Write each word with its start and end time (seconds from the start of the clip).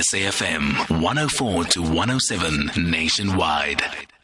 SAFM 0.00 1.02
104 1.02 1.64
to 1.64 1.82
107 1.82 2.90
nationwide. 2.90 3.82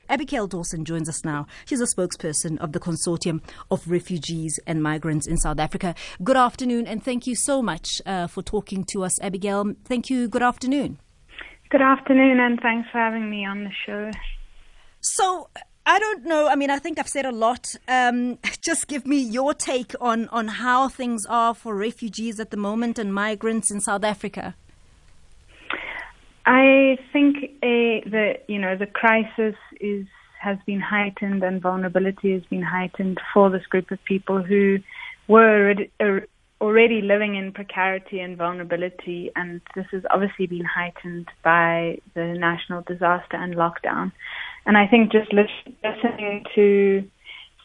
Abigail 0.09 0.47
Dawson 0.47 0.87
joins 0.87 1.07
us 1.07 1.23
now. 1.23 1.47
She's 1.67 1.83
a 1.83 1.85
spokesperson 1.85 2.57
of 2.59 2.73
the 2.73 2.81
Consortium 2.81 3.43
of 3.71 3.87
Refugees 3.87 4.59
and 4.67 4.83
Migrants 4.83 5.27
in 5.27 5.37
South 5.37 5.59
Africa. 5.59 5.95
Good 6.25 6.39
afternoon, 6.39 6.87
and 6.87 7.05
thank 7.05 7.27
you 7.27 7.35
so 7.35 7.61
much 7.61 8.01
uh, 8.07 8.27
for 8.27 8.43
talking 8.43 8.85
to 8.85 9.05
us, 9.05 9.21
Abigail. 9.21 9.75
Thank 9.85 10.09
you. 10.09 10.29
Good 10.29 10.43
afternoon. 10.43 10.99
Good 11.69 11.83
afternoon, 11.83 12.41
and 12.41 12.59
thanks 12.59 12.89
for 12.91 12.97
having 12.97 13.29
me 13.29 13.45
on 13.45 13.65
the 13.65 13.73
show. 13.85 14.11
So, 15.01 15.51
I 15.85 15.99
don't 15.99 16.25
know. 16.25 16.49
I 16.49 16.57
mean, 16.57 16.71
I 16.71 16.79
think 16.79 16.99
I've 16.99 17.09
said 17.09 17.27
a 17.27 17.33
lot. 17.33 17.75
Um, 17.87 18.39
just 18.63 18.89
give 18.89 19.07
me 19.07 19.19
your 19.19 19.53
take 19.53 19.93
on, 20.01 20.29
on 20.29 20.49
how 20.49 20.89
things 20.89 21.27
are 21.27 21.53
for 21.53 21.77
refugees 21.77 22.41
at 22.41 22.51
the 22.51 22.57
moment 22.57 22.99
and 22.99 23.13
migrants 23.13 23.71
in 23.71 23.83
South 23.83 24.05
Africa. 24.05 24.55
I 26.47 26.97
think 27.13 27.37
uh, 27.63 28.09
the 28.09 28.35
you 28.47 28.59
know 28.59 28.77
the 28.77 28.87
crisis 28.87 29.57
is 29.81 30.07
has 30.41 30.59
been 30.65 30.81
heightened 30.81 31.43
and 31.43 31.61
vulnerability 31.61 32.33
has 32.33 32.43
been 32.45 32.63
heightened 32.63 33.19
for 33.35 33.51
this 33.51 33.67
group 33.67 33.91
of 33.91 33.99
people 34.05 34.43
who 34.43 34.79
were 35.27 35.75
already 36.61 37.03
living 37.03 37.35
in 37.35 37.53
precarity 37.53 38.21
and 38.21 38.37
vulnerability, 38.39 39.31
and 39.35 39.61
this 39.75 39.87
has 39.91 40.03
obviously 40.11 40.47
been 40.47 40.65
heightened 40.65 41.27
by 41.43 41.99
the 42.15 42.35
national 42.39 42.83
disaster 42.83 43.37
and 43.37 43.57
lockdown. 43.57 44.13
And 44.65 44.79
I 44.79 44.87
think 44.87 45.11
just 45.11 45.33
listening 45.33 46.45
to 46.55 47.05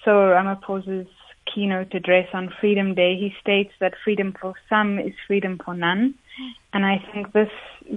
Cyril 0.04 0.36
Ramaphosa's 0.36 1.08
keynote 1.54 1.94
address 1.94 2.28
on 2.34 2.54
Freedom 2.60 2.96
Day, 2.96 3.16
he 3.16 3.34
states 3.40 3.74
that 3.80 3.94
freedom 4.04 4.34
for 4.40 4.54
some 4.70 4.98
is 5.00 5.14
freedom 5.28 5.60
for 5.64 5.76
none. 5.76 6.16
And 6.74 6.86
I 6.86 7.04
think 7.12 7.34
this 7.34 7.50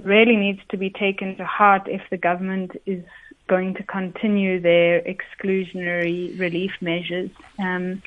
really 0.03 0.35
needs 0.35 0.59
to 0.69 0.77
be 0.77 0.89
taken 0.89 1.35
to 1.37 1.45
heart 1.45 1.87
if 1.87 2.01
the 2.09 2.17
government 2.17 2.71
is 2.85 3.03
going 3.47 3.75
to 3.75 3.83
continue 3.83 4.59
their 4.59 5.01
exclusionary 5.01 6.37
relief 6.39 6.71
measures. 6.81 7.29
Um, 7.59 8.01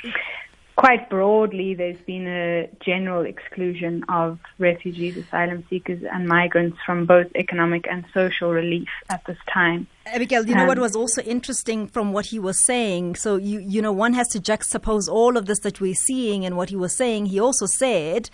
quite 0.78 1.10
broadly, 1.10 1.74
there's 1.74 2.00
been 2.06 2.26
a 2.28 2.68
general 2.84 3.24
exclusion 3.24 4.04
of 4.08 4.38
refugees, 4.58 5.16
asylum 5.16 5.64
seekers, 5.68 6.02
and 6.12 6.28
migrants 6.28 6.78
from 6.86 7.06
both 7.06 7.26
economic 7.34 7.86
and 7.90 8.04
social 8.14 8.52
relief 8.52 8.88
at 9.10 9.24
this 9.26 9.38
time. 9.52 9.86
Abigail, 10.06 10.46
you 10.46 10.54
know 10.54 10.62
um, 10.62 10.68
what 10.68 10.78
was 10.78 10.94
also 10.94 11.20
interesting 11.22 11.86
from 11.88 12.12
what 12.12 12.26
he 12.26 12.38
was 12.38 12.64
saying? 12.64 13.16
So, 13.16 13.36
you, 13.36 13.60
you 13.60 13.82
know, 13.82 13.92
one 13.92 14.14
has 14.14 14.28
to 14.28 14.38
juxtapose 14.40 15.08
all 15.08 15.36
of 15.36 15.46
this 15.46 15.58
that 15.60 15.80
we're 15.80 15.94
seeing 15.94 16.44
and 16.44 16.56
what 16.56 16.70
he 16.70 16.76
was 16.76 16.96
saying. 16.96 17.26
He 17.26 17.40
also 17.40 17.66
said, 17.66 18.30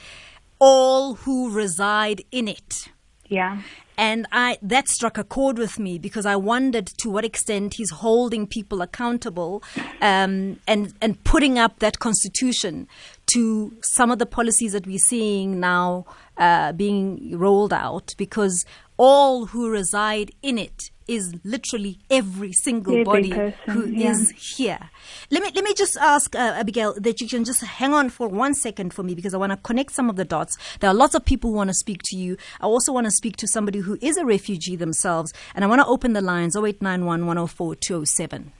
all 0.65 1.15
who 1.17 1.51
reside 1.51 2.25
in 2.33 2.48
it. 2.48 2.89
Yeah. 3.29 3.61
And 3.98 4.27
I 4.33 4.59
that 4.62 4.89
struck 4.89 5.19
a 5.19 5.25
chord 5.25 5.59
with 5.59 5.79
me 5.79 5.98
because 5.98 6.27
I 6.27 6.37
wondered 6.37 6.87
to 6.98 7.11
what 7.11 7.25
extent 7.25 7.75
he's 7.75 7.91
holding 7.91 8.47
people 8.47 8.81
accountable 8.81 9.62
um, 10.01 10.59
and 10.67 10.92
and 11.01 11.23
putting 11.23 11.59
up 11.59 11.79
that 11.79 11.98
constitution 11.98 12.89
to 13.35 13.77
some 13.83 14.11
of 14.11 14.19
the 14.19 14.27
policies 14.27 14.73
that 14.73 14.87
we're 14.87 14.98
seeing 14.98 15.61
now 15.61 16.07
uh, 16.39 16.73
being 16.73 17.39
rolled 17.39 17.73
out 17.73 18.15
because 18.17 18.65
all 18.97 19.47
who 19.47 19.70
reside 19.70 20.33
in 20.42 20.59
it 20.59 20.91
is 21.06 21.34
literally 21.44 21.98
every 22.10 22.52
single 22.52 22.94
every 22.94 23.05
body 23.05 23.30
person, 23.30 23.72
who 23.72 23.86
yeah. 23.86 24.10
is 24.10 24.30
here. 24.30 24.91
Let 25.30 25.42
me 25.42 25.50
let 25.55 25.64
me 25.64 25.74
just 25.74 25.96
ask 25.96 26.34
uh, 26.34 26.38
Abigail 26.38 26.94
that 26.98 27.20
you 27.20 27.28
can 27.28 27.44
just 27.44 27.62
hang 27.62 27.92
on 27.92 28.11
for 28.11 28.28
one 28.28 28.55
second 28.55 28.92
for 28.94 29.02
me 29.02 29.14
because 29.14 29.34
I 29.34 29.38
want 29.38 29.52
to 29.52 29.56
connect 29.58 29.92
some 29.92 30.08
of 30.08 30.16
the 30.16 30.24
dots. 30.24 30.56
There 30.80 30.91
are 30.91 30.94
lots 30.94 31.14
of 31.14 31.24
people 31.24 31.50
who 31.50 31.56
want 31.56 31.69
to 31.70 31.74
speak 31.74 32.00
to 32.06 32.16
you. 32.16 32.36
I 32.61 32.66
also 32.66 32.92
want 32.92 33.06
to 33.06 33.11
speak 33.11 33.36
to 33.38 33.46
somebody 33.46 33.80
who 33.80 33.98
is 34.00 34.16
a 34.16 34.24
refugee 34.24 34.77
themselves, 34.77 35.33
and 35.55 35.64
I 35.64 35.69
want 35.69 35.80
to 35.80 35.86
open 35.86 36.12
the 36.12 36.22
lines 36.22 36.56
0891 36.56 37.27
104 37.27 37.74
207. 37.77 38.52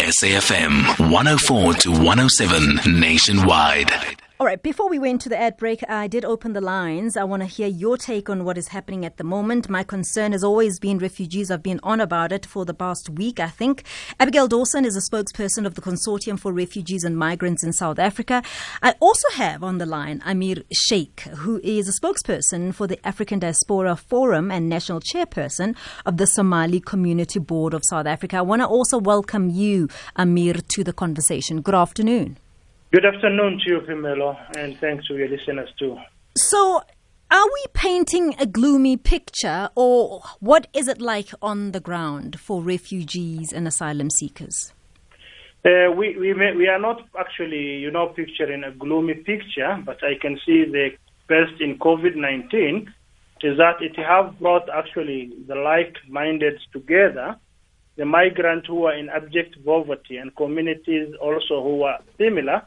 SAFM 0.00 1.10
104 1.10 1.74
to 1.74 1.90
107 1.90 3.00
nationwide. 3.00 4.19
All 4.40 4.46
right, 4.46 4.62
before 4.62 4.88
we 4.88 4.98
went 4.98 5.20
to 5.20 5.28
the 5.28 5.38
ad 5.38 5.58
break, 5.58 5.84
I 5.86 6.06
did 6.06 6.24
open 6.24 6.54
the 6.54 6.62
lines. 6.62 7.14
I 7.14 7.24
want 7.24 7.42
to 7.42 7.46
hear 7.46 7.68
your 7.68 7.98
take 7.98 8.30
on 8.30 8.42
what 8.42 8.56
is 8.56 8.68
happening 8.68 9.04
at 9.04 9.18
the 9.18 9.22
moment. 9.22 9.68
My 9.68 9.82
concern 9.82 10.32
has 10.32 10.42
always 10.42 10.78
been 10.78 10.96
refugees. 10.96 11.50
I've 11.50 11.62
been 11.62 11.78
on 11.82 12.00
about 12.00 12.32
it 12.32 12.46
for 12.46 12.64
the 12.64 12.72
past 12.72 13.10
week, 13.10 13.38
I 13.38 13.48
think. 13.48 13.84
Abigail 14.18 14.48
Dawson 14.48 14.86
is 14.86 14.96
a 14.96 15.00
spokesperson 15.00 15.66
of 15.66 15.74
the 15.74 15.82
Consortium 15.82 16.40
for 16.40 16.54
Refugees 16.54 17.04
and 17.04 17.18
Migrants 17.18 17.62
in 17.62 17.74
South 17.74 17.98
Africa. 17.98 18.42
I 18.82 18.94
also 18.98 19.28
have 19.34 19.62
on 19.62 19.76
the 19.76 19.84
line 19.84 20.22
Amir 20.24 20.62
Sheikh, 20.72 21.20
who 21.20 21.60
is 21.62 21.86
a 21.86 22.00
spokesperson 22.00 22.74
for 22.74 22.86
the 22.86 22.98
African 23.06 23.40
Diaspora 23.40 23.94
Forum 23.94 24.50
and 24.50 24.70
national 24.70 25.00
chairperson 25.00 25.76
of 26.06 26.16
the 26.16 26.26
Somali 26.26 26.80
Community 26.80 27.40
Board 27.40 27.74
of 27.74 27.84
South 27.84 28.06
Africa. 28.06 28.38
I 28.38 28.40
want 28.40 28.62
to 28.62 28.66
also 28.66 28.96
welcome 28.96 29.50
you, 29.50 29.88
Amir, 30.16 30.54
to 30.54 30.82
the 30.82 30.94
conversation. 30.94 31.60
Good 31.60 31.74
afternoon. 31.74 32.38
Good 32.92 33.06
afternoon 33.06 33.60
to 33.64 33.70
you, 33.70 33.80
Pimelo, 33.82 34.36
and 34.58 34.76
thanks 34.78 35.06
to 35.06 35.14
your 35.14 35.28
listeners 35.28 35.68
too. 35.78 35.96
So, 36.36 36.82
are 37.30 37.44
we 37.44 37.64
painting 37.72 38.34
a 38.40 38.46
gloomy 38.46 38.96
picture, 38.96 39.68
or 39.76 40.22
what 40.40 40.66
is 40.72 40.88
it 40.88 41.00
like 41.00 41.28
on 41.40 41.70
the 41.70 41.78
ground 41.78 42.40
for 42.40 42.60
refugees 42.60 43.52
and 43.52 43.68
asylum 43.68 44.10
seekers? 44.10 44.72
Uh, 45.64 45.92
we 45.96 46.16
we 46.16 46.34
may, 46.34 46.56
we 46.56 46.66
are 46.66 46.80
not 46.80 47.00
actually, 47.16 47.76
you 47.78 47.92
know, 47.92 48.08
picturing 48.08 48.64
a 48.64 48.72
gloomy 48.72 49.14
picture, 49.14 49.80
but 49.86 50.02
I 50.02 50.14
can 50.20 50.36
see 50.44 50.64
the 50.64 50.88
best 51.28 51.60
in 51.60 51.78
COVID 51.78 52.16
nineteen 52.16 52.92
is 53.42 53.56
that 53.58 53.80
it 53.80 53.96
have 54.00 54.36
brought 54.40 54.68
actually 54.68 55.30
the 55.46 55.54
like-minded 55.54 56.58
together, 56.72 57.36
the 57.94 58.04
migrants 58.04 58.66
who 58.66 58.86
are 58.86 58.96
in 58.96 59.08
abject 59.10 59.64
poverty 59.64 60.16
and 60.16 60.34
communities 60.34 61.14
also 61.22 61.62
who 61.62 61.84
are 61.84 62.00
similar 62.18 62.62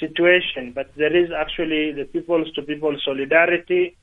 situation, 0.00 0.72
but 0.74 0.90
there 0.96 1.14
is 1.14 1.30
actually 1.30 1.92
the 1.92 2.04
people's 2.04 2.50
to 2.52 2.62
people 2.62 2.96
solidarity. 3.04 3.96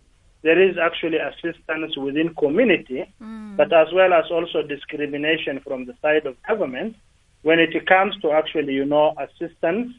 There 0.43 0.61
is 0.61 0.75
actually 0.77 1.17
assistance 1.17 1.97
within 1.97 2.35
community, 2.35 3.05
mm. 3.21 3.57
but 3.57 3.73
as 3.73 3.87
well 3.93 4.13
as 4.13 4.25
also 4.29 4.61
discrimination 4.61 5.59
from 5.61 5.85
the 5.85 5.93
side 6.01 6.25
of 6.25 6.35
government 6.47 6.95
when 7.41 7.59
it 7.59 7.73
comes 7.87 8.15
to 8.21 8.31
actually, 8.31 8.73
you 8.73 8.85
know, 8.85 9.13
assistance 9.19 9.93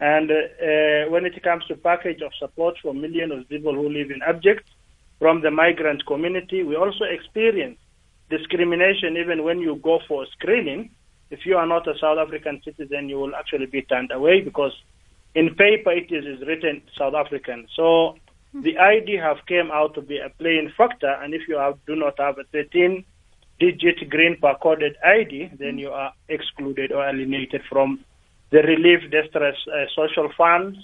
and 0.00 0.30
uh, 0.30 1.10
when 1.10 1.24
it 1.24 1.42
comes 1.42 1.64
to 1.66 1.74
package 1.76 2.20
of 2.20 2.32
support 2.38 2.74
for 2.82 2.92
millions 2.92 3.32
of 3.32 3.48
people 3.48 3.74
who 3.74 3.88
live 3.88 4.10
in 4.10 4.20
abject 4.22 4.68
from 5.18 5.40
the 5.40 5.50
migrant 5.50 6.04
community. 6.06 6.62
We 6.62 6.76
also 6.76 7.04
experience 7.04 7.78
discrimination 8.28 9.16
even 9.16 9.44
when 9.44 9.60
you 9.60 9.76
go 9.76 10.00
for 10.06 10.26
screening. 10.32 10.90
If 11.30 11.46
you 11.46 11.56
are 11.56 11.66
not 11.66 11.88
a 11.88 11.94
South 11.98 12.18
African 12.18 12.60
citizen, 12.64 13.08
you 13.08 13.18
will 13.18 13.34
actually 13.34 13.66
be 13.66 13.82
turned 13.82 14.10
away 14.10 14.42
because 14.42 14.72
in 15.34 15.54
paper 15.54 15.92
it 15.92 16.10
is, 16.10 16.24
is 16.24 16.46
written 16.46 16.82
South 16.96 17.14
African. 17.14 17.66
So 17.74 18.16
the 18.54 18.78
ID 18.78 19.16
have 19.16 19.38
came 19.46 19.70
out 19.72 19.94
to 19.94 20.02
be 20.02 20.18
a 20.18 20.30
playing 20.30 20.72
factor, 20.76 21.10
and 21.10 21.34
if 21.34 21.48
you 21.48 21.56
have, 21.58 21.78
do 21.86 21.96
not 21.96 22.18
have 22.18 22.38
a 22.38 22.44
13 22.52 23.04
digit 23.58 24.08
green 24.10 24.36
barcoded 24.40 24.94
ID, 25.04 25.50
then 25.58 25.78
you 25.78 25.90
are 25.90 26.12
excluded 26.28 26.92
or 26.92 27.06
alienated 27.08 27.62
from 27.68 28.04
the 28.50 28.58
relief, 28.62 29.10
distress, 29.10 29.56
uh, 29.68 29.86
social 29.94 30.30
funds, 30.36 30.78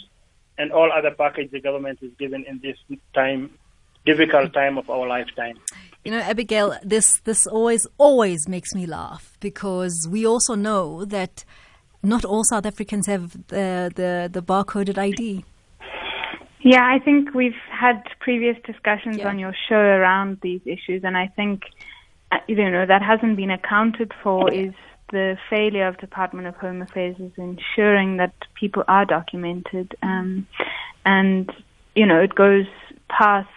and 0.58 0.72
all 0.72 0.90
other 0.92 1.12
package 1.12 1.50
the 1.50 1.60
government 1.60 1.98
is 2.02 2.10
given 2.18 2.44
in 2.48 2.60
this 2.62 2.76
time, 3.14 3.50
difficult 4.04 4.52
time 4.52 4.76
of 4.76 4.90
our 4.90 5.06
lifetime. 5.06 5.56
You 6.04 6.12
know, 6.12 6.18
Abigail, 6.18 6.76
this 6.82 7.20
this 7.20 7.46
always 7.46 7.86
always 7.98 8.48
makes 8.48 8.74
me 8.74 8.86
laugh 8.86 9.36
because 9.40 10.08
we 10.10 10.26
also 10.26 10.54
know 10.54 11.04
that 11.04 11.44
not 12.02 12.24
all 12.24 12.44
South 12.44 12.66
Africans 12.66 13.06
have 13.06 13.32
the, 13.48 13.90
the, 13.94 14.30
the 14.32 14.42
barcoded 14.42 14.98
ID. 14.98 15.44
Yeah, 16.62 16.84
I 16.84 16.98
think 16.98 17.34
we've 17.34 17.52
had 17.70 18.02
previous 18.20 18.56
discussions 18.66 19.18
yeah. 19.18 19.28
on 19.28 19.38
your 19.38 19.54
show 19.68 19.76
around 19.76 20.38
these 20.42 20.60
issues, 20.66 21.02
and 21.04 21.16
I 21.16 21.26
think 21.28 21.62
uh, 22.32 22.38
you 22.46 22.70
know 22.70 22.84
that 22.84 23.02
hasn't 23.02 23.36
been 23.36 23.50
accounted 23.50 24.12
for 24.22 24.52
is 24.52 24.74
the 25.10 25.38
failure 25.48 25.88
of 25.88 25.98
Department 25.98 26.46
of 26.46 26.54
Home 26.56 26.82
Affairs 26.82 27.16
is 27.18 27.32
ensuring 27.36 28.18
that 28.18 28.34
people 28.54 28.84
are 28.88 29.06
documented, 29.06 29.96
um, 30.02 30.46
and 31.06 31.50
you 31.94 32.04
know 32.04 32.20
it 32.20 32.34
goes 32.34 32.66
past 33.08 33.48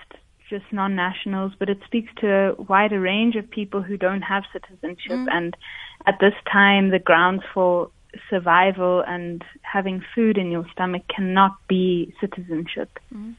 just 0.50 0.66
non-nationals, 0.72 1.52
but 1.60 1.70
it 1.70 1.80
speaks 1.86 2.12
to 2.22 2.28
a 2.28 2.62
wider 2.62 3.00
range 3.02 3.36
of 3.36 3.50
people 3.50 3.82
who 3.82 3.98
don't 3.98 4.22
have 4.22 4.44
citizenship, 4.54 5.12
mm. 5.12 5.28
and 5.30 5.58
at 6.06 6.20
this 6.22 6.36
time 6.50 6.90
the 6.90 7.00
grounds 7.00 7.44
for 7.54 7.90
survival 8.30 9.04
and 9.08 9.44
having 9.62 10.04
food 10.14 10.38
in 10.38 10.52
your 10.52 10.66
stomach 10.72 11.04
cannot 11.14 11.56
be 11.68 12.14
citizenship. 12.20 13.00
Mm. 13.14 13.36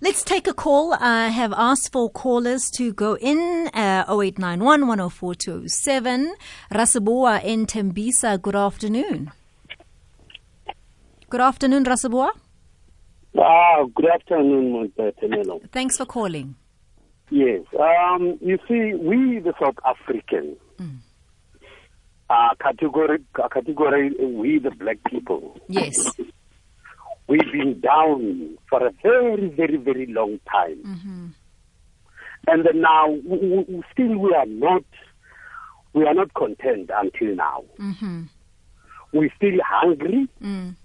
Let's 0.00 0.22
take 0.22 0.46
a 0.46 0.54
call. 0.54 0.94
I 0.94 1.28
have 1.28 1.52
asked 1.52 1.90
for 1.92 2.08
callers 2.08 2.70
to 2.72 2.92
go 2.92 3.16
in 3.16 3.68
uh, 3.74 4.04
0891 4.08 4.86
104 4.86 5.34
207. 5.34 6.34
Rasabua 6.72 7.42
in 7.42 7.66
Tembisa, 7.66 8.40
good 8.40 8.54
afternoon. 8.54 9.32
Good 11.28 11.40
afternoon, 11.40 11.84
Rasabua. 11.84 12.30
Ah, 13.36 13.84
good 13.94 14.08
afternoon, 14.08 14.92
Montemelo. 14.96 15.60
Thanks 15.72 15.96
for 15.96 16.06
calling. 16.06 16.54
Yes. 17.30 17.62
Um, 17.78 18.38
you 18.40 18.58
see, 18.66 18.94
we, 18.94 19.40
the 19.40 19.52
South 19.60 19.76
Africans, 19.84 20.56
category, 22.62 23.18
category, 23.52 24.10
we, 24.20 24.58
the 24.58 24.70
black 24.70 24.98
people, 25.08 25.58
Yes. 25.68 26.12
we've 27.28 27.52
been 27.52 27.80
down 27.80 28.56
for 28.68 28.86
a 28.86 28.90
very, 29.02 29.48
very, 29.48 29.76
very 29.76 30.06
long 30.06 30.38
time. 30.50 30.78
Mm-hmm. 30.84 31.26
And 32.48 32.66
then 32.66 32.80
now, 32.80 33.06
w- 33.08 33.60
w- 33.64 33.82
still 33.92 34.16
we 34.18 34.34
are 34.34 34.46
not, 34.46 34.84
we 35.92 36.04
are 36.06 36.14
not 36.14 36.32
content 36.34 36.90
until 36.94 37.34
now. 37.34 37.64
Mm-hmm. 37.78 38.22
We're 39.12 39.32
still 39.36 39.58
hungry. 39.64 40.28
Mm. 40.42 40.76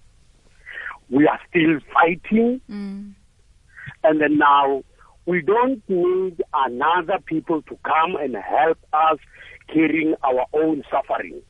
We 1.09 1.27
are 1.27 1.39
still 1.49 1.79
fighting. 1.93 2.61
Mm. 2.69 3.13
And 4.03 4.21
then 4.21 4.37
now, 4.37 4.83
we 5.25 5.41
don't 5.41 5.81
need 5.89 6.41
another 6.53 7.19
people 7.25 7.61
to 7.63 7.77
come 7.85 8.15
and 8.19 8.35
help 8.35 8.77
us 8.93 9.17
carrying 9.67 10.15
our 10.23 10.45
own 10.53 10.83
suffering. 10.89 11.41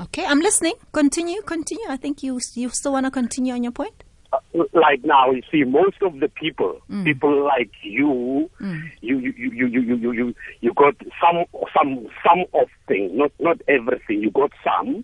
Okay, 0.00 0.24
I'm 0.24 0.40
listening. 0.40 0.74
Continue, 0.92 1.42
continue. 1.42 1.86
I 1.88 1.96
think 1.96 2.22
you 2.22 2.40
you 2.54 2.68
still 2.70 2.92
want 2.92 3.06
to 3.06 3.10
continue 3.10 3.54
on 3.54 3.62
your 3.64 3.72
point. 3.72 4.04
Uh, 4.32 4.38
like 4.74 5.04
now, 5.04 5.30
you 5.30 5.42
see, 5.50 5.64
most 5.64 5.96
of 6.02 6.20
the 6.20 6.28
people, 6.28 6.78
mm. 6.90 7.02
people 7.02 7.44
like 7.44 7.70
you, 7.82 8.50
mm. 8.60 8.82
you, 9.00 9.18
you, 9.18 9.32
you, 9.36 9.50
you, 9.50 9.66
you, 9.66 9.96
you, 9.96 10.12
you, 10.12 10.34
you 10.60 10.74
got 10.74 10.94
some, 11.20 11.46
some, 11.74 12.06
some 12.22 12.44
of 12.52 12.68
things, 12.86 13.10
not, 13.14 13.32
not 13.40 13.58
everything. 13.68 14.20
You 14.20 14.30
got 14.30 14.52
some. 14.62 15.02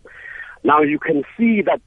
Now 0.63 0.83
you 0.83 0.99
can 0.99 1.25
see 1.39 1.63
that 1.63 1.81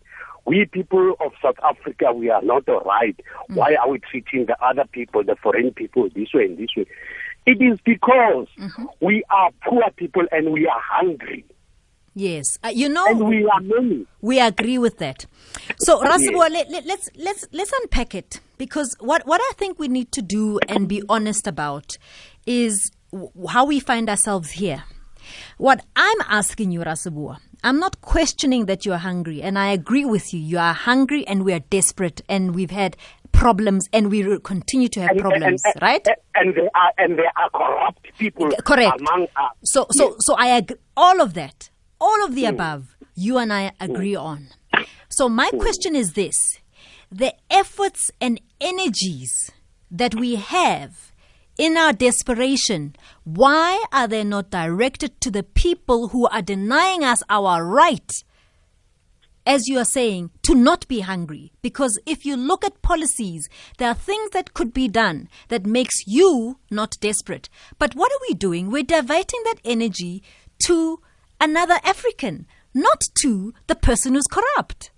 we 0.46 0.66
people 0.66 1.16
of 1.20 1.34
South 1.42 1.58
Africa, 1.64 2.12
we 2.12 2.30
are 2.30 2.42
not 2.42 2.68
all 2.70 2.82
right. 2.82 3.20
Mm. 3.52 3.56
Why 3.56 3.76
are 3.76 3.90
we 3.90 4.00
treating 4.00 4.48
the 4.48 4.58
other 4.64 4.86
people, 4.92 5.24
the 5.24 5.36
foreign 5.36 5.72
people, 5.72 6.10
this 6.16 6.34
way 6.34 6.46
and 6.46 6.58
this 6.58 6.70
way? 6.76 6.86
It 7.48 7.60
is 7.62 7.80
because 7.84 8.48
we 9.02 9.24
are 9.32 9.50
poor 9.68 9.90
people 9.96 10.26
and 10.32 10.52
we 10.52 10.68
are 10.68 10.82
hungry 10.84 11.44
Yes, 12.18 12.58
uh, 12.64 12.70
you 12.70 12.90
know 12.90 13.06
and 13.08 13.28
we 13.28 13.46
are 13.46 13.62
many. 13.62 14.08
We 14.22 14.40
agree 14.40 14.80
with 14.80 14.98
that. 14.98 15.28
So, 15.78 16.02
Rasibua, 16.02 16.50
let, 16.50 16.68
let, 16.72 16.84
let's 16.88 17.10
let's 17.16 17.46
let's 17.52 17.72
unpack 17.84 18.16
it 18.16 18.40
because 18.58 18.96
what 19.00 19.28
what 19.28 19.40
I 19.40 19.52
think 19.56 19.78
we 19.78 19.88
need 19.88 20.12
to 20.14 20.24
do 20.24 20.60
and 20.68 20.90
be 20.90 21.04
honest 21.10 21.46
about 21.46 22.00
is 22.48 22.90
w- 23.12 23.30
how 23.48 23.66
we 23.66 23.80
find 23.80 24.10
ourselves 24.10 24.50
here. 24.50 24.84
What 25.60 25.86
I'm 25.96 26.18
asking 26.28 26.72
you, 26.72 26.80
Rasibua, 26.80 27.38
I'm 27.64 27.80
not 27.80 28.02
questioning 28.02 28.66
that 28.66 28.84
you 28.84 28.94
are 28.94 28.98
hungry, 28.98 29.44
and 29.44 29.60
I 29.60 29.68
agree 29.72 30.06
with 30.06 30.34
you. 30.34 30.40
You 30.40 30.58
are 30.58 30.74
hungry, 30.74 31.28
and 31.28 31.46
we 31.46 31.54
are 31.54 31.60
desperate, 31.60 32.24
and 32.28 32.56
we've 32.56 32.72
had 32.72 32.98
problems, 33.38 33.88
and 33.94 34.10
we 34.10 34.24
will 34.24 34.40
continue 34.40 34.90
to 34.90 35.02
have 35.02 35.12
And- 35.12 35.22
problems, 35.22 35.62
and, 35.64 35.74
and, 35.76 35.82
right? 35.82 36.06
And 36.36 36.56
they 36.56 36.70
are 36.82 36.92
and 36.98 37.18
they 37.20 37.30
are 37.40 37.50
corrupt 37.50 38.04
people 38.18 38.52
Correct. 38.66 39.00
among 39.00 39.24
us. 39.36 39.54
So, 39.64 39.88
so, 39.92 40.16
so 40.20 40.36
I 40.36 40.48
agree. 40.58 40.78
All 40.96 41.22
of 41.22 41.34
that, 41.36 41.70
all 42.02 42.24
of 42.26 42.36
the 42.36 42.46
hmm. 42.46 42.56
above, 42.56 42.96
you 43.16 43.38
and 43.38 43.54
I 43.54 43.72
agree 43.80 44.16
hmm. 44.16 44.32
on. 44.32 44.48
So 45.10 45.30
my 45.30 45.50
hmm. 45.50 45.60
question 45.60 45.96
is 45.96 46.14
this: 46.14 46.60
the 47.12 47.34
efforts 47.50 48.12
and 48.20 48.42
energies 48.60 49.52
that 49.92 50.16
we 50.16 50.36
have 50.36 51.14
in 51.58 51.78
our 51.78 51.94
desperation, 51.94 52.96
why 53.24 53.84
are 53.92 54.08
they 54.08 54.24
not 54.24 54.52
directed 54.52 55.20
to 55.22 55.32
the 55.32 55.44
people 55.44 56.10
who 56.10 56.28
are 56.28 56.42
denying 56.42 57.04
us 57.04 57.24
our 57.30 57.66
right? 57.66 58.12
As 59.48 59.68
you 59.68 59.80
are 59.80 59.86
saying, 59.86 60.30
to 60.44 60.54
not 60.54 60.88
be 60.90 61.00
hungry. 61.00 61.54
Because 61.62 61.98
if 62.06 62.26
you 62.26 62.36
look 62.36 62.66
at 62.66 62.82
policies, 62.82 63.50
there 63.78 63.88
are 63.88 63.96
things 63.96 64.32
that 64.32 64.54
could 64.54 64.74
be 64.74 64.88
done 64.90 65.30
that 65.48 65.66
makes 65.66 66.06
you 66.06 66.60
not 66.70 66.98
desperate. 67.00 67.48
But 67.80 67.96
what 67.96 68.12
are 68.12 68.26
we 68.28 68.36
doing? 68.36 68.70
We're 68.70 68.84
diverting 68.84 69.42
that 69.46 69.62
energy 69.64 70.22
to 70.66 71.00
another 71.40 71.80
African, 71.86 72.46
not 72.74 73.02
to 73.22 73.54
the 73.68 73.76
person 73.76 74.14
who's 74.14 74.28
corrupt. 74.28 74.92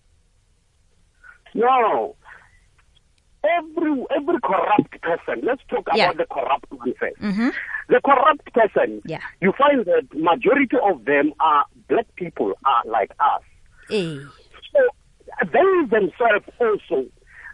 No. 1.53 2.15
Every 3.43 4.03
every 4.15 4.39
corrupt 4.41 5.01
person. 5.01 5.41
Let's 5.43 5.61
talk 5.69 5.87
Yeah. 5.95 6.05
about 6.09 6.17
the 6.17 6.25
corrupt 6.25 6.71
one 6.71 6.93
1st 7.01 7.17
mm-hmm. 7.21 7.49
The 7.87 8.01
corrupt 8.03 8.53
person. 8.53 9.01
Yeah. 9.05 9.21
You 9.41 9.53
find 9.57 9.85
that 9.85 10.07
majority 10.13 10.77
of 10.83 11.05
them 11.05 11.33
are 11.39 11.65
black 11.87 12.07
people, 12.15 12.53
are 12.65 12.83
like 12.85 13.11
us. 13.19 13.43
Eh. 13.89 14.19
So 14.73 14.79
they 15.51 15.85
themselves 15.89 16.45
also, 16.59 17.05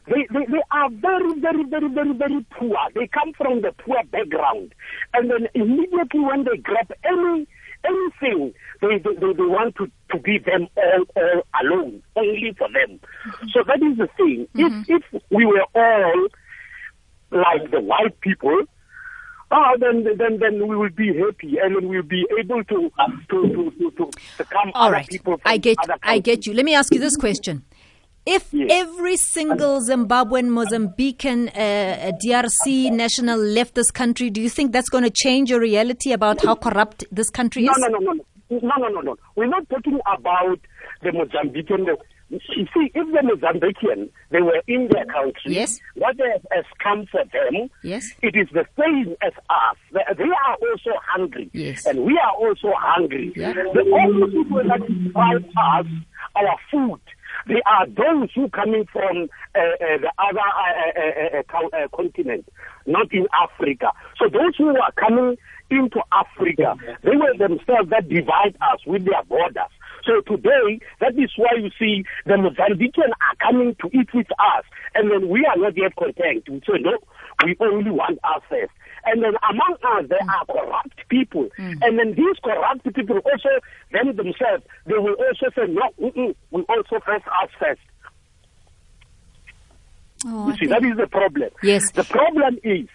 they, 0.08 0.28
they, 0.32 0.46
they 0.46 0.62
are 0.72 0.90
very, 0.92 1.40
very, 1.40 1.64
very, 1.64 1.90
very, 1.90 2.14
very 2.14 2.46
poor. 2.58 2.78
They 2.94 3.08
come 3.08 3.34
from 3.34 3.62
the 3.62 3.72
poor 3.84 4.04
background. 4.12 4.74
And 5.14 5.30
then 5.32 5.48
immediately 5.54 6.20
when 6.20 6.44
they 6.44 6.58
grab 6.58 6.92
any 7.04 7.48
anything, 7.86 8.52
they, 8.82 8.98
they, 8.98 9.14
they, 9.14 9.34
they 9.34 9.44
want 9.44 9.76
to, 9.76 9.86
to 10.12 10.18
be 10.20 10.40
them 10.40 10.68
all, 10.76 11.04
all 11.16 11.42
alone, 11.62 12.02
only 12.16 12.52
for 12.58 12.68
them. 12.74 13.00
So 13.54 13.62
that 13.68 13.78
is 13.84 13.98
the 13.98 14.08
thing. 14.18 14.48
If, 14.90 15.04
if 15.14 15.22
we 15.30 15.46
were 15.46 15.66
all 15.76 16.28
like 17.32 17.70
the 17.72 17.82
white 17.82 18.20
people, 18.22 18.60
Ah, 19.52 19.72
then, 19.80 20.04
then, 20.18 20.40
then 20.40 20.68
we 20.68 20.76
will 20.76 20.90
be 20.90 21.08
happy, 21.18 21.58
and 21.62 21.76
then 21.76 21.88
we'll 21.88 22.02
be 22.02 22.26
able 22.40 22.64
to 22.64 22.92
to 23.30 23.42
to 23.54 23.72
to, 23.72 24.12
to, 24.38 24.44
come 24.46 24.72
All 24.74 24.92
right. 24.92 25.08
people 25.08 25.38
from 25.38 25.52
I 25.52 25.58
get 25.58 25.78
I 26.02 26.20
get 26.20 26.48
you. 26.48 26.54
Let 26.54 26.66
me 26.66 26.74
ask 26.74 26.94
you 26.94 27.00
this 27.00 27.16
question. 27.16 27.64
If 28.26 28.52
Yes. 28.52 28.70
every 28.72 29.18
single 29.18 29.82
Zimbabwean, 29.82 30.50
Mozambican, 30.50 31.50
uh, 31.50 32.12
DRC 32.24 32.92
national 32.92 33.38
left 33.38 33.76
this 33.76 33.92
country, 33.92 34.32
do 34.32 34.42
you 34.42 34.50
think 34.50 34.72
that's 34.72 34.90
going 34.90 35.04
to 35.04 35.12
change 35.12 35.52
your 35.52 35.60
reality 35.60 36.12
about 36.12 36.42
how 36.42 36.56
corrupt 36.56 37.04
this 37.12 37.30
country 37.30 37.68
is? 37.68 37.78
no, 37.78 37.88
no, 37.88 38.00
no, 38.00 38.14
no, 38.14 38.24
no, 38.50 38.76
no, 38.78 38.88
no, 38.88 39.02
no. 39.02 39.16
We're 39.36 39.46
not 39.46 39.70
talking 39.70 40.00
about 40.12 40.60
the 41.04 41.12
Mozambican. 41.12 41.86
You 42.30 42.40
see, 42.74 42.92
if 42.96 43.08
the 43.14 43.22
Mozambican 43.22 44.10
they 44.32 44.42
were 44.42 44.62
in 44.68 44.88
their 44.92 45.06
country, 45.06 45.54
Yes. 45.54 45.80
what 45.94 46.16
has, 46.18 46.66
come 46.80 47.06
for 47.12 47.24
them, 47.26 47.70
Yes. 47.84 48.12
it 48.24 48.36
is 48.36 48.48
the 48.52 48.66
same 48.80 49.16
as 49.22 49.34
us. 49.50 49.78
They, 49.92 50.02
are 50.24 50.56
also 50.56 50.92
hungry, 51.06 51.50
Yes. 51.54 51.86
and 51.86 52.04
we 52.04 52.18
are 52.18 52.32
also 52.32 52.74
hungry. 52.78 53.32
Yeah. 53.36 53.54
The 53.54 53.86
only 53.94 54.32
people 54.32 54.64
that 54.64 54.82
fight 55.14 55.46
us 55.46 55.86
our 56.36 56.58
food. 56.72 57.00
They 57.48 57.62
are 57.68 57.86
those 57.86 58.30
who 58.34 58.50
coming 58.50 58.86
from 58.92 59.28
uh, 59.54 59.60
uh, 59.60 59.98
the 60.02 60.12
other 60.18 60.40
uh, 60.40 61.00
uh, 61.00 61.58
uh, 61.60 61.84
uh, 61.84 61.88
continent, 61.96 62.48
not 62.88 63.14
in 63.14 63.28
Africa. 63.40 63.92
So 64.18 64.28
those 64.30 64.56
who 64.58 64.70
are 64.70 64.92
coming 64.94 65.38
into 65.70 66.02
Africa, 66.12 66.76
they 67.04 67.16
were 67.16 67.38
themselves 67.38 67.90
that 67.92 68.10
divide 68.10 68.56
us 68.62 68.80
with 68.88 69.06
their 69.06 69.24
borders. 69.24 69.70
So 70.06 70.22
today, 70.22 70.80
that 71.00 71.18
is 71.18 71.32
why 71.36 71.58
you 71.58 71.70
see 71.80 72.06
the 72.26 72.34
Mozambican 72.34 73.10
are 73.10 73.36
coming 73.42 73.76
to 73.82 73.90
eat 73.98 74.14
with 74.14 74.32
us, 74.32 74.64
and 74.94 75.10
then 75.10 75.30
we 75.30 75.46
are 75.46 75.58
not 75.58 75.76
yet 75.76 75.96
content. 75.96 76.48
We 76.48 76.60
say, 76.60 76.80
no, 76.80 76.98
we 77.44 77.56
only 77.60 77.92
want 77.92 78.20
first. 78.50 78.72
And 79.06 79.24
then 79.24 79.34
among 79.50 79.78
us, 79.84 80.10
there 80.10 80.20
are 80.20 80.46
corrupt 80.46 81.08
people. 81.10 81.50
Hmm. 81.58 81.74
And 81.82 82.00
then 82.00 82.16
these 82.16 82.38
corrupt 82.44 82.84
people 82.94 83.18
also, 83.18 83.50
them 83.92 84.16
themselves, 84.16 84.64
they 84.86 84.98
will 84.98 85.16
also 85.16 85.50
say, 85.56 85.68
no, 85.68 85.92
we 86.52 86.62
also 86.70 87.00
first 87.06 87.26
us 87.26 87.50
first. 87.60 87.82
Oh, 90.28 90.48
You 90.48 90.54
I 90.54 90.58
see, 90.58 90.66
that 90.68 90.84
is 90.84 90.98
the 90.98 91.08
problem. 91.08 91.50
Yes. 91.62 91.92
The 91.92 92.04
problem 92.04 92.58
is 92.64 92.88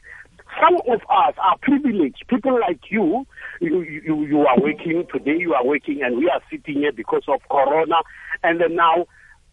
some 0.61 0.77
of 0.93 1.01
us 1.01 1.35
are 1.39 1.57
privileged. 1.63 2.25
People 2.29 2.59
like 2.61 2.81
you, 2.91 3.27
you, 3.61 3.83
you, 3.83 4.25
you 4.27 4.41
are 4.41 4.61
working 4.61 5.05
today, 5.13 5.37
you 5.39 5.55
are 5.55 5.65
working, 5.65 6.03
and 6.03 6.19
we 6.19 6.29
are 6.29 6.41
sitting 6.51 6.81
here 6.81 6.93
because 6.93 7.23
of 7.29 7.41
Corona. 7.51 7.97
And 8.43 8.61
then 8.61 8.77
now 8.77 9.07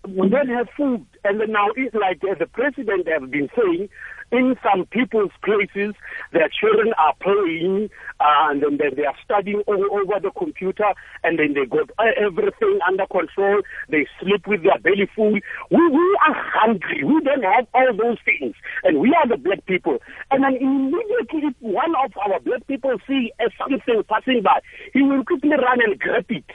we 0.07 0.29
don't 0.29 0.49
have 0.49 0.67
food. 0.75 1.05
And 1.23 1.39
then 1.39 1.51
now 1.51 1.67
it's 1.75 1.95
like 1.95 2.21
uh, 2.23 2.35
the 2.37 2.47
president 2.47 3.07
has 3.07 3.29
been 3.29 3.49
saying, 3.55 3.89
in 4.31 4.55
some 4.63 4.85
people's 4.87 5.31
places, 5.43 5.95
their 6.33 6.49
children 6.49 6.93
are 6.97 7.13
playing, 7.21 7.89
uh, 8.19 8.49
and 8.51 8.61
then 8.61 8.77
they, 8.77 9.05
are 9.05 9.15
studying 9.23 9.61
all 9.67 9.85
over 9.91 10.19
the 10.21 10.31
computer, 10.37 10.93
and 11.23 11.39
then 11.39 11.53
they 11.53 11.65
got 11.65 11.89
everything 12.17 12.79
under 12.87 13.05
control. 13.07 13.61
They 13.89 14.07
sleep 14.19 14.47
with 14.47 14.63
their 14.63 14.79
belly 14.79 15.09
full. 15.15 15.31
We, 15.31 15.41
we 15.89 16.17
are 16.27 16.35
hungry. 16.35 17.03
We 17.03 17.21
don't 17.23 17.43
have 17.43 17.67
all 17.73 17.95
those 17.95 18.17
things, 18.25 18.55
and 18.83 18.99
we 18.99 19.15
are 19.15 19.27
the 19.27 19.37
black 19.37 19.65
people. 19.65 19.99
And 20.31 20.43
then 20.43 20.55
immediately, 20.55 21.49
if 21.49 21.55
one 21.59 21.93
of 22.03 22.11
our 22.17 22.39
black 22.41 22.65
people 22.67 22.97
see 23.07 23.31
uh, 23.39 23.49
something 23.57 24.03
passing 24.09 24.41
by, 24.43 24.59
he 24.93 25.01
will 25.03 25.23
quickly 25.23 25.51
run 25.51 25.81
and 25.81 25.99
grab 25.99 26.25
it. 26.29 26.45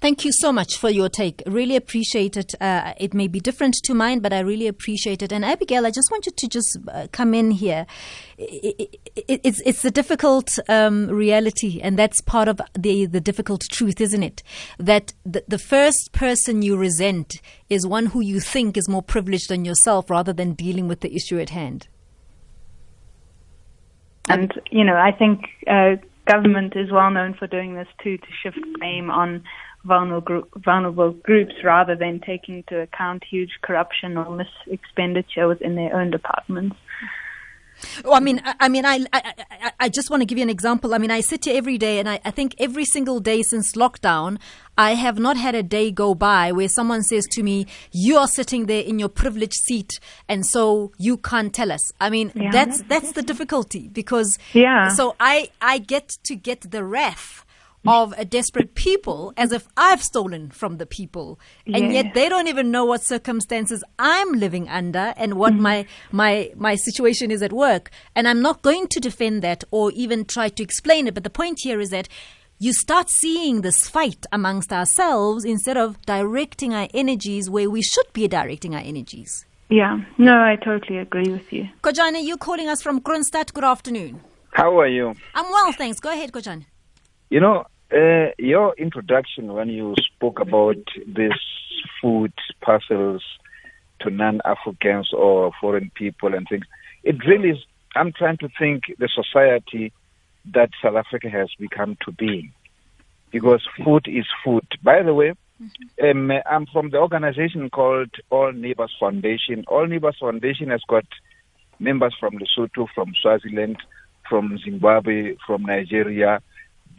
Thank 0.00 0.24
you 0.24 0.30
so 0.32 0.52
much 0.52 0.76
for 0.76 0.88
your 0.88 1.08
take. 1.08 1.42
Really 1.44 1.74
appreciate 1.74 2.36
it. 2.36 2.54
Uh, 2.60 2.92
it 2.98 3.14
may 3.14 3.26
be 3.26 3.40
different 3.40 3.74
to 3.82 3.94
mine, 3.94 4.20
but 4.20 4.32
I 4.32 4.38
really 4.38 4.68
appreciate 4.68 5.22
it. 5.22 5.32
And 5.32 5.44
Abigail, 5.44 5.84
I 5.84 5.90
just 5.90 6.08
want 6.12 6.24
you 6.24 6.30
to 6.30 6.48
just 6.48 6.78
uh, 6.86 7.08
come 7.10 7.34
in 7.34 7.50
here. 7.50 7.84
I- 8.38 8.74
I- 8.80 8.88
I- 9.16 9.40
it's 9.42 9.60
it's 9.66 9.84
a 9.84 9.90
difficult 9.90 10.56
um, 10.68 11.08
reality, 11.08 11.80
and 11.82 11.98
that's 11.98 12.20
part 12.20 12.46
of 12.46 12.60
the 12.78 13.06
the 13.06 13.20
difficult 13.20 13.62
truth, 13.72 14.00
isn't 14.00 14.22
it? 14.22 14.44
That 14.78 15.14
the, 15.26 15.42
the 15.48 15.58
first 15.58 16.12
person 16.12 16.62
you 16.62 16.76
resent 16.76 17.40
is 17.68 17.84
one 17.84 18.06
who 18.06 18.20
you 18.20 18.38
think 18.38 18.76
is 18.76 18.88
more 18.88 19.02
privileged 19.02 19.48
than 19.48 19.64
yourself, 19.64 20.10
rather 20.10 20.32
than 20.32 20.52
dealing 20.52 20.86
with 20.86 21.00
the 21.00 21.12
issue 21.16 21.40
at 21.40 21.50
hand. 21.50 21.88
And, 24.28 24.52
you 24.70 24.84
know, 24.84 24.94
I 24.96 25.10
think 25.10 25.46
uh, 25.66 25.96
government 26.26 26.76
is 26.76 26.92
well 26.92 27.10
known 27.10 27.34
for 27.34 27.46
doing 27.46 27.74
this 27.74 27.88
too, 28.02 28.18
to 28.18 28.26
shift 28.42 28.58
blame 28.78 29.10
on 29.10 29.42
vulnerable, 29.84 30.42
vulnerable 30.56 31.12
groups 31.12 31.54
rather 31.64 31.94
than 31.94 32.20
taking 32.20 32.58
into 32.58 32.80
account 32.80 33.24
huge 33.28 33.50
corruption 33.62 34.16
or 34.16 34.30
mis-expenditure 34.36 35.48
within 35.48 35.74
their 35.74 35.94
own 35.94 36.10
departments. 36.10 36.76
Well, 38.04 38.14
I 38.14 38.20
mean, 38.20 38.40
I, 38.44 38.54
I 38.60 38.68
mean, 38.68 38.84
I, 38.84 39.06
I, 39.12 39.72
I 39.80 39.88
just 39.88 40.10
want 40.10 40.20
to 40.20 40.26
give 40.26 40.38
you 40.38 40.42
an 40.42 40.50
example. 40.50 40.94
I 40.94 40.98
mean, 40.98 41.10
I 41.10 41.20
sit 41.20 41.44
here 41.44 41.56
every 41.56 41.78
day, 41.78 42.00
and 42.00 42.08
I, 42.08 42.20
I 42.24 42.30
think 42.30 42.54
every 42.58 42.84
single 42.84 43.20
day 43.20 43.42
since 43.42 43.72
lockdown, 43.76 44.38
I 44.76 44.94
have 44.94 45.18
not 45.18 45.36
had 45.36 45.54
a 45.54 45.62
day 45.62 45.90
go 45.92 46.14
by 46.14 46.50
where 46.52 46.68
someone 46.68 47.02
says 47.02 47.26
to 47.32 47.42
me, 47.42 47.66
"You 47.92 48.16
are 48.16 48.26
sitting 48.26 48.66
there 48.66 48.82
in 48.82 48.98
your 48.98 49.08
privileged 49.08 49.60
seat, 49.64 50.00
and 50.28 50.44
so 50.44 50.92
you 50.98 51.16
can't 51.18 51.54
tell 51.54 51.70
us." 51.70 51.92
I 52.00 52.10
mean, 52.10 52.32
Yeah. 52.34 52.50
that's 52.50 52.82
that's 52.82 53.12
the 53.12 53.22
difficulty 53.22 53.88
because 53.88 54.38
Yeah. 54.52 54.88
So 54.88 55.14
I 55.20 55.50
I 55.60 55.78
get 55.78 56.18
to 56.24 56.34
get 56.34 56.70
the 56.70 56.84
wrath 56.84 57.44
of 57.86 58.12
a 58.18 58.24
desperate 58.24 58.74
people 58.74 59.32
as 59.36 59.52
if 59.52 59.68
I've 59.76 60.02
stolen 60.02 60.50
from 60.50 60.78
the 60.78 60.86
people, 60.86 61.38
and 61.66 61.84
Yeah. 61.84 62.02
yet 62.02 62.14
they 62.14 62.28
don't 62.28 62.48
even 62.48 62.70
know 62.70 62.84
what 62.84 63.02
circumstances 63.02 63.84
I'm 63.98 64.32
living 64.32 64.68
under 64.68 65.14
and 65.16 65.34
what 65.34 65.52
mm-hmm. 65.52 65.62
my 65.62 65.86
my 66.12 66.50
my 66.56 66.74
situation 66.74 67.30
is 67.30 67.42
at 67.42 67.52
work. 67.52 67.90
And 68.14 68.26
I'm 68.28 68.42
not 68.42 68.62
going 68.62 68.88
to 68.88 69.00
defend 69.00 69.42
that 69.42 69.64
or 69.70 69.92
even 69.92 70.24
try 70.24 70.48
to 70.48 70.62
explain 70.62 71.06
it. 71.06 71.14
But 71.14 71.24
the 71.24 71.30
point 71.30 71.60
here 71.62 71.80
is 71.80 71.90
that 71.90 72.08
you 72.58 72.72
start 72.72 73.08
seeing 73.08 73.60
this 73.60 73.88
fight 73.88 74.26
amongst 74.32 74.72
ourselves 74.72 75.44
instead 75.44 75.76
of 75.76 76.00
directing 76.06 76.74
our 76.74 76.88
energies 76.92 77.48
where 77.48 77.70
we 77.70 77.82
should 77.82 78.12
be 78.12 78.26
directing 78.26 78.74
our 78.74 78.82
energies. 78.82 79.46
Yeah, 79.70 80.00
no, 80.16 80.32
I 80.40 80.56
totally 80.56 80.98
agree 80.98 81.30
with 81.30 81.52
you. 81.52 81.68
Kojana, 81.82 82.24
you're 82.24 82.38
calling 82.38 82.68
us 82.68 82.82
from 82.82 83.00
Kroonstad. 83.00 83.52
Good 83.52 83.64
afternoon. 83.64 84.20
How 84.52 84.80
are 84.80 84.88
you? 84.88 85.14
I'm 85.34 85.44
well, 85.52 85.72
thanks. 85.72 86.00
Go 86.00 86.10
ahead, 86.10 86.32
Kojana. 86.32 86.64
You 87.30 87.40
know, 87.40 87.66
uh, 87.92 88.32
your 88.38 88.74
introduction 88.78 89.52
when 89.52 89.68
you 89.68 89.94
spoke 90.14 90.40
about 90.40 90.76
these 91.06 91.32
food 92.00 92.32
parcels 92.62 93.22
to 94.00 94.10
non-Africans 94.10 95.12
or 95.12 95.52
foreign 95.60 95.90
people 95.94 96.34
and 96.34 96.46
things, 96.48 96.64
it 97.02 97.16
really 97.26 97.50
is. 97.50 97.58
I'm 97.94 98.12
trying 98.12 98.38
to 98.38 98.48
think 98.58 98.84
the 98.98 99.08
society 99.08 99.92
that 100.54 100.70
South 100.82 100.94
Africa 100.94 101.28
has 101.28 101.48
become 101.58 101.98
to 102.06 102.12
be, 102.12 102.50
because 103.30 103.66
food 103.84 104.06
is 104.06 104.26
food. 104.42 104.66
By 104.82 105.02
the 105.02 105.12
way, 105.12 105.34
um, 106.02 106.32
I'm 106.46 106.66
from 106.66 106.90
the 106.90 106.98
organization 106.98 107.68
called 107.68 108.10
All 108.30 108.52
Neighbors 108.52 108.94
Foundation. 108.98 109.64
All 109.68 109.86
Neighbors 109.86 110.16
Foundation 110.18 110.70
has 110.70 110.82
got 110.88 111.04
members 111.78 112.14
from 112.18 112.38
Lesotho, 112.38 112.86
from 112.94 113.12
Swaziland, 113.20 113.76
from 114.28 114.58
Zimbabwe, 114.64 115.36
from 115.46 115.62
Nigeria, 115.62 116.40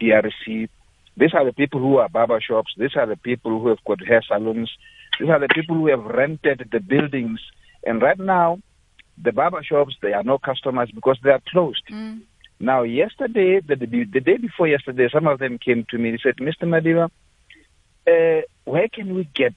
DRC. 0.00 0.68
These 1.16 1.34
are 1.34 1.44
the 1.44 1.52
people 1.52 1.80
who 1.80 1.98
are 1.98 2.08
barber 2.08 2.40
shops. 2.40 2.72
These 2.76 2.96
are 2.96 3.06
the 3.06 3.16
people 3.16 3.60
who 3.60 3.68
have 3.68 3.84
got 3.86 4.04
hair 4.06 4.22
salons. 4.26 4.70
These 5.18 5.28
are 5.28 5.38
the 5.38 5.48
people 5.48 5.76
who 5.76 5.88
have 5.88 6.04
rented 6.04 6.68
the 6.72 6.80
buildings. 6.80 7.40
And 7.84 8.00
right 8.00 8.18
now, 8.18 8.60
the 9.22 9.32
barber 9.32 9.62
shops, 9.62 9.96
they 10.02 10.12
are 10.12 10.22
no 10.22 10.38
customers 10.38 10.90
because 10.94 11.18
they 11.22 11.30
are 11.30 11.42
closed. 11.50 11.82
Now, 12.58 12.82
yesterday, 12.82 13.60
the, 13.60 13.76
the, 13.76 14.20
day 14.20 14.36
before 14.36 14.68
yesterday, 14.68 15.08
some 15.12 15.26
of 15.26 15.38
them 15.38 15.58
came 15.58 15.86
to 15.90 15.98
me. 15.98 16.12
They 16.12 16.18
said, 16.22 16.36
Mr. 16.36 16.64
Madiba, 16.64 17.10
uh, 18.06 18.42
where 18.64 18.88
can 18.88 19.14
we 19.14 19.24
get 19.34 19.54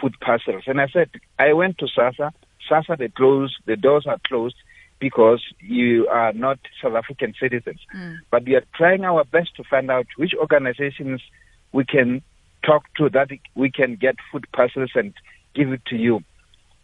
food 0.00 0.14
parcels? 0.20 0.64
And 0.66 0.80
I 0.80 0.88
said, 0.88 1.10
I 1.38 1.52
went 1.52 1.78
to 1.78 1.86
SASSA. 1.86 2.32
SASSA, 2.70 2.98
they 2.98 3.08
closed, 3.08 3.54
the 3.66 3.76
doors 3.76 4.04
are 4.06 4.18
closed 4.26 4.56
because 5.00 5.42
you 5.60 6.06
are 6.08 6.32
not 6.32 6.58
South 6.82 6.94
African 6.94 7.34
citizens. 7.40 7.80
Mm. 7.94 8.16
But 8.30 8.44
we 8.44 8.54
are 8.56 8.64
trying 8.74 9.04
our 9.04 9.24
best 9.24 9.56
to 9.56 9.64
find 9.64 9.90
out 9.90 10.06
which 10.16 10.32
organizations 10.38 11.22
we 11.72 11.84
can 11.84 12.22
talk 12.64 12.82
to 12.96 13.08
that 13.10 13.28
we 13.54 13.70
can 13.70 13.96
get 13.96 14.16
food 14.32 14.46
parcels 14.52 14.90
and 14.94 15.14
give 15.54 15.72
it 15.72 15.84
to 15.86 15.96
you. 15.96 16.20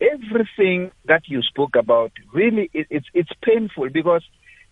Everything 0.00 0.90
that 1.06 1.22
you 1.26 1.42
spoke 1.42 1.76
about 1.76 2.12
really 2.32 2.70
it, 2.72 2.86
it's 2.90 3.06
it's 3.14 3.30
painful 3.42 3.88
because 3.90 4.22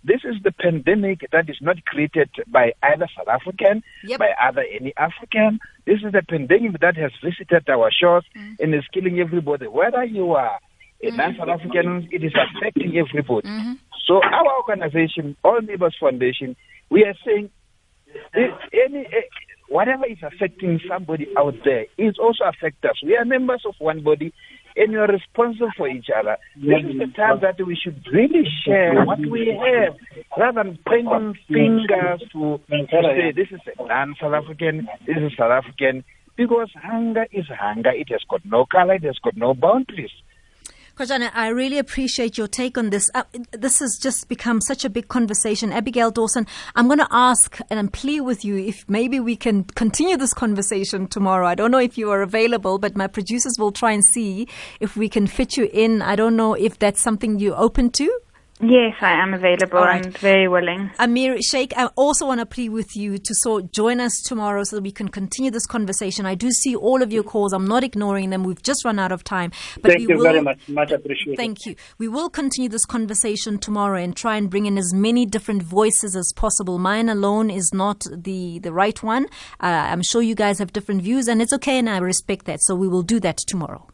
this 0.04 0.20
is 0.24 0.42
the 0.42 0.50
pandemic 0.52 1.20
that 1.30 1.48
is 1.48 1.58
not 1.60 1.84
created 1.84 2.28
by 2.48 2.72
either 2.82 3.06
South 3.16 3.28
African, 3.28 3.84
Yep. 4.02 4.18
by 4.18 4.30
other 4.42 4.64
any 4.68 4.92
African. 4.96 5.60
This 5.86 6.00
is 6.04 6.12
the 6.12 6.22
pandemic 6.28 6.80
that 6.80 6.96
has 6.96 7.12
visited 7.22 7.68
our 7.68 7.90
shores 7.92 8.24
mm. 8.36 8.56
and 8.58 8.74
is 8.74 8.84
killing 8.92 9.20
everybody. 9.20 9.68
Whether 9.68 10.04
you 10.04 10.32
are 10.32 10.58
a 11.02 11.10
non-South 11.16 11.48
African, 11.48 12.08
it 12.10 12.22
is 12.24 12.32
affecting 12.34 12.96
everybody. 12.96 13.48
So 14.06 14.20
our 14.22 14.56
organization, 14.58 15.36
All 15.44 15.60
Neighbors 15.60 15.96
Foundation, 15.98 16.56
we 16.90 17.04
are 17.04 17.14
saying 17.24 17.50
any 18.34 19.06
eh, 19.06 19.28
whatever 19.68 20.04
is 20.06 20.18
affecting 20.22 20.80
somebody 20.88 21.26
out 21.38 21.54
there 21.64 21.86
is 21.96 22.16
also 22.18 22.44
affect 22.44 22.84
us. 22.84 23.00
We 23.02 23.16
are 23.16 23.24
members 23.24 23.62
of 23.66 23.74
one 23.78 24.02
body 24.02 24.32
and 24.76 24.92
we 24.92 24.98
are 24.98 25.06
responsible 25.06 25.70
for 25.76 25.88
each 25.88 26.08
other. 26.14 26.36
This 26.56 26.84
is 26.84 26.98
the 26.98 27.12
time 27.16 27.40
that 27.42 27.64
we 27.64 27.76
should 27.76 28.04
really 28.12 28.44
share 28.64 29.04
what 29.04 29.18
we 29.18 29.48
have 29.48 29.96
rather 30.36 30.64
than 30.64 30.78
pointing 30.86 31.34
fingers 31.48 32.20
to, 32.32 32.60
to 32.68 32.86
say 32.90 33.32
this 33.34 33.48
is 33.50 33.60
a 33.78 33.86
non-South 33.86 34.34
African, 34.34 34.88
this 35.06 35.16
is 35.16 35.32
South 35.38 35.52
African, 35.52 36.04
because 36.36 36.70
hunger 36.74 37.26
is 37.32 37.46
hunger. 37.48 37.90
It 37.90 38.08
has 38.10 38.22
got 38.28 38.44
no 38.44 38.66
color, 38.66 38.94
it 38.94 39.04
has 39.04 39.18
got 39.22 39.36
no 39.36 39.54
boundaries. 39.54 40.10
Kojana, 40.94 41.30
I 41.32 41.48
really 41.48 41.78
appreciate 41.78 42.36
your 42.36 42.46
take 42.46 42.76
on 42.76 42.90
this. 42.90 43.10
Uh, 43.14 43.22
this 43.50 43.78
has 43.78 43.96
just 43.96 44.28
become 44.28 44.60
such 44.60 44.84
a 44.84 44.90
big 44.90 45.08
conversation. 45.08 45.72
Abigail 45.72 46.10
Dawson, 46.10 46.46
I'm 46.76 46.86
going 46.86 46.98
to 46.98 47.08
ask 47.10 47.58
and 47.70 47.90
plead 47.90 48.20
with 48.20 48.44
you 48.44 48.58
if 48.58 48.84
maybe 48.90 49.18
we 49.18 49.34
can 49.34 49.64
continue 49.64 50.18
this 50.18 50.34
conversation 50.34 51.06
tomorrow. 51.06 51.46
I 51.46 51.54
don't 51.54 51.70
know 51.70 51.78
if 51.78 51.96
you 51.96 52.10
are 52.10 52.20
available, 52.20 52.78
but 52.78 52.94
my 52.94 53.06
producers 53.06 53.56
will 53.58 53.72
try 53.72 53.92
and 53.92 54.04
see 54.04 54.46
if 54.80 54.94
we 54.94 55.08
can 55.08 55.26
fit 55.26 55.56
you 55.56 55.70
in. 55.72 56.02
I 56.02 56.14
don't 56.14 56.36
know 56.36 56.52
if 56.52 56.78
that's 56.78 57.00
something 57.00 57.38
you're 57.38 57.58
open 57.58 57.88
to. 57.92 58.20
Yes, 58.64 58.94
I 59.00 59.20
am 59.20 59.34
available 59.34 59.78
All 59.78 59.86
right. 59.86 60.06
and 60.06 60.16
very 60.18 60.46
willing. 60.46 60.92
Amir 61.00 61.42
Sheikh, 61.42 61.72
I 61.76 61.86
also 61.96 62.28
want 62.28 62.38
to 62.38 62.46
plead 62.46 62.68
with 62.68 62.94
you 62.94 63.18
to 63.18 63.34
so 63.34 63.60
join 63.60 64.00
us 64.00 64.22
tomorrow 64.24 64.62
so 64.62 64.76
that 64.76 64.82
we 64.82 64.92
can 64.92 65.08
continue 65.08 65.50
this 65.50 65.66
conversation. 65.66 66.26
I 66.26 66.36
do 66.36 66.52
see 66.52 66.76
all 66.76 67.02
of 67.02 67.12
your 67.12 67.24
calls. 67.24 67.52
I'm 67.52 67.66
not 67.66 67.82
ignoring 67.82 68.30
them. 68.30 68.44
We've 68.44 68.62
just 68.62 68.84
run 68.84 69.00
out 69.00 69.10
of 69.10 69.24
time. 69.24 69.50
But 69.82 69.90
Thank 69.90 70.06
we 70.06 70.14
you 70.14 70.16
will, 70.16 70.24
very 70.24 70.40
much. 70.42 70.68
Much 70.68 70.92
appreciated. 70.92 71.38
Thank 71.38 71.66
you. 71.66 71.74
We 71.98 72.06
will 72.06 72.30
continue 72.30 72.68
this 72.68 72.84
conversation 72.84 73.58
tomorrow 73.58 74.00
and 74.00 74.16
try 74.16 74.36
and 74.36 74.48
bring 74.48 74.66
in 74.66 74.78
as 74.78 74.94
many 74.94 75.26
different 75.26 75.64
voices 75.64 76.14
as 76.14 76.32
possible. 76.36 76.78
Mine 76.78 77.08
alone 77.08 77.50
is 77.50 77.74
not 77.74 78.06
the, 78.14 78.60
the 78.60 78.72
right 78.72 79.02
one. 79.02 79.24
Uh, 79.60 79.88
I'm 79.90 80.02
sure 80.04 80.22
you 80.22 80.36
guys 80.36 80.60
have 80.60 80.72
different 80.72 81.02
views 81.02 81.26
and 81.26 81.42
it's 81.42 81.52
okay 81.54 81.78
and 81.78 81.90
I 81.90 81.98
respect 81.98 82.46
that. 82.46 82.62
So 82.62 82.76
we 82.76 82.86
will 82.86 83.02
do 83.02 83.18
that 83.20 83.38
tomorrow. 83.38 83.88